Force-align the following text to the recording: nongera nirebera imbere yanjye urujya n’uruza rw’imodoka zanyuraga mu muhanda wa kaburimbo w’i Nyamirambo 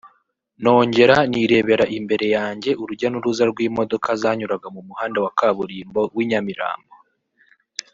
nongera 0.61 1.17
nirebera 1.31 1.85
imbere 1.97 2.25
yanjye 2.37 2.69
urujya 2.81 3.07
n’uruza 3.09 3.43
rw’imodoka 3.51 4.09
zanyuraga 4.21 4.67
mu 4.75 4.81
muhanda 4.87 5.17
wa 5.25 5.31
kaburimbo 5.39 6.01
w’i 6.15 6.25
Nyamirambo 6.29 6.93